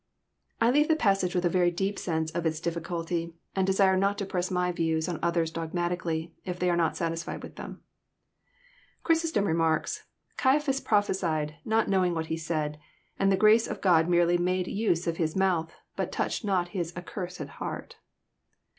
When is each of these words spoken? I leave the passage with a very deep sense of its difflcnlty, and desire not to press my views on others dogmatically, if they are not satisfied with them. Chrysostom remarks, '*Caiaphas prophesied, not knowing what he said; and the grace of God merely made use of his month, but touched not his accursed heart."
I 0.59 0.71
leave 0.71 0.87
the 0.87 0.95
passage 0.95 1.35
with 1.35 1.45
a 1.45 1.49
very 1.55 1.69
deep 1.69 1.99
sense 1.99 2.31
of 2.31 2.43
its 2.43 2.59
difflcnlty, 2.59 3.35
and 3.55 3.67
desire 3.67 3.95
not 3.95 4.17
to 4.17 4.25
press 4.25 4.49
my 4.49 4.71
views 4.71 5.07
on 5.07 5.19
others 5.21 5.51
dogmatically, 5.51 6.33
if 6.43 6.57
they 6.57 6.71
are 6.71 6.75
not 6.75 6.97
satisfied 6.97 7.43
with 7.43 7.55
them. 7.55 7.83
Chrysostom 9.03 9.45
remarks, 9.45 10.05
'*Caiaphas 10.37 10.79
prophesied, 10.81 11.57
not 11.65 11.87
knowing 11.87 12.15
what 12.15 12.25
he 12.33 12.37
said; 12.37 12.79
and 13.19 13.31
the 13.31 13.37
grace 13.37 13.67
of 13.67 13.79
God 13.79 14.09
merely 14.09 14.39
made 14.39 14.65
use 14.65 15.05
of 15.05 15.17
his 15.17 15.35
month, 15.35 15.71
but 15.95 16.11
touched 16.11 16.43
not 16.43 16.69
his 16.69 16.97
accursed 16.97 17.37
heart." 17.43 17.97